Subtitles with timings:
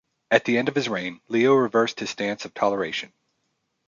[0.31, 3.13] At the end of his reign, Leo reversed his stance of toleration.